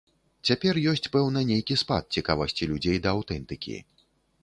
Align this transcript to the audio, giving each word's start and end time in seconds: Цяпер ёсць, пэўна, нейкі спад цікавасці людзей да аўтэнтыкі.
Цяпер 0.49 0.79
ёсць, 0.91 1.09
пэўна, 1.17 1.45
нейкі 1.51 1.79
спад 1.83 2.03
цікавасці 2.19 2.71
людзей 2.73 2.97
да 3.07 3.15
аўтэнтыкі. 3.15 3.81